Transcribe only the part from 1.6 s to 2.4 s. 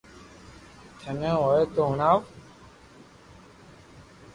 تو ھڻاو